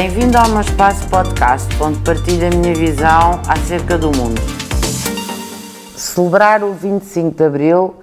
[0.00, 4.40] Bem-vindo ao meu espaço podcast, onde partilho a minha visão acerca do mundo.
[5.96, 7.96] Celebrar o 25 de Abril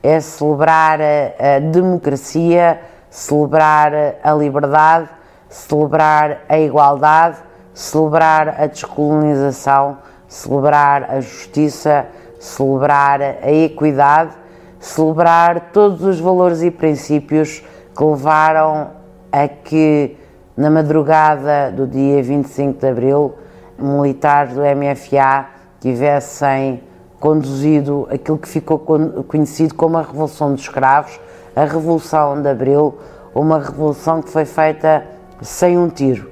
[0.00, 3.92] é celebrar a, democracia, celebrar
[4.22, 5.08] a liberdade,
[5.48, 7.38] celebrar a igualdade,
[7.74, 12.06] celebrar a descolonização, celebrar a justiça,
[12.38, 14.36] celebrar a equidade,
[14.78, 17.60] celebrar todos os valores e princípios
[17.92, 18.92] que levaram
[19.32, 20.16] a que
[20.56, 23.34] na madrugada do dia 25 de abril,
[23.78, 25.46] militares do MFA
[25.80, 26.82] tivessem
[27.18, 31.20] conduzido aquilo que ficou conhecido como a Revolução dos Escravos,
[31.54, 32.98] a Revolução de Abril,
[33.34, 35.04] uma revolução que foi feita
[35.40, 36.30] sem um tiro,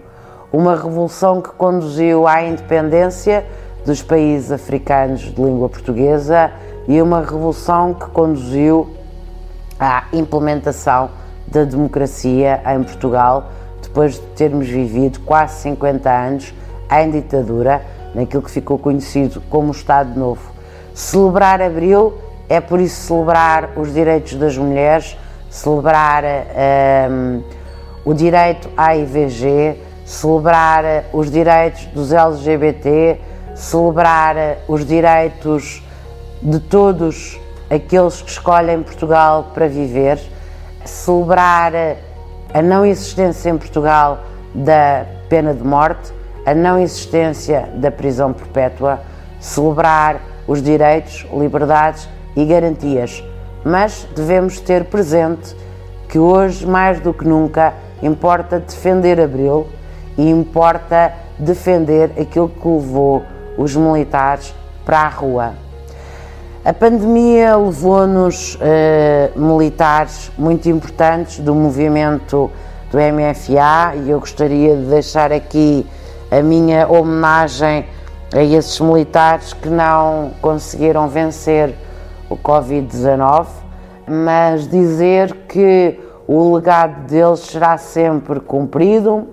[0.53, 3.47] uma revolução que conduziu à independência
[3.85, 6.51] dos países africanos de língua portuguesa
[6.87, 8.89] e uma revolução que conduziu
[9.79, 11.11] à implementação
[11.47, 13.51] da democracia em Portugal
[13.83, 16.55] depois de termos vivido quase 50 anos
[16.91, 17.83] em ditadura,
[18.15, 20.53] naquilo que ficou conhecido como Estado Novo.
[20.95, 22.15] Celebrar Abril
[22.49, 25.17] é por isso celebrar os direitos das mulheres,
[25.51, 27.43] celebrar um,
[28.05, 33.21] o direito à IVG, celebrar os direitos dos LGBT,
[33.55, 35.83] celebrar os direitos
[36.41, 40.19] de todos aqueles que escolhem Portugal para viver,
[40.85, 41.73] celebrar
[42.53, 44.21] a não existência em Portugal
[44.55, 46.13] da pena de morte,
[46.47, 49.01] a não existência da prisão perpétua,
[49.41, 53.23] celebrar os direitos, liberdades e garantias.
[53.65, 55.55] Mas devemos ter presente
[56.09, 59.67] que hoje, mais do que nunca, importa defender Abril
[60.17, 63.23] e importa defender aquilo que levou
[63.59, 64.55] os militares
[64.85, 65.68] para a rua.
[66.65, 72.51] A pandemia levou-nos eh, militares muito importantes do movimento
[72.91, 75.87] do MFA e eu gostaria de deixar aqui
[76.31, 77.87] a minha homenagem
[78.35, 81.75] a esses militares que não conseguiram vencer
[82.29, 83.47] o Covid-19,
[84.07, 89.29] mas dizer que o legado deles será sempre cumprido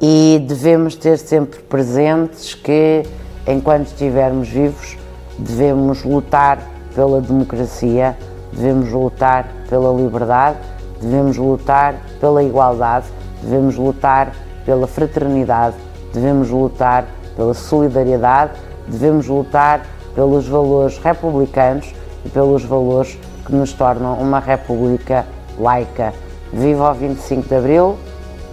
[0.00, 3.04] e devemos ter sempre presentes que,
[3.46, 4.99] enquanto estivermos vivos,
[5.40, 6.58] devemos lutar
[6.94, 8.16] pela democracia,
[8.52, 10.58] devemos lutar pela liberdade,
[11.00, 13.06] devemos lutar pela igualdade,
[13.42, 14.32] devemos lutar
[14.64, 15.76] pela fraternidade,
[16.12, 17.06] devemos lutar
[17.36, 18.52] pela solidariedade,
[18.86, 25.24] devemos lutar pelos valores republicanos e pelos valores que nos tornam uma república
[25.58, 26.12] laica.
[26.52, 27.96] Viva o 25 de Abril,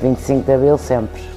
[0.02, 1.37] 25 de Abril sempre!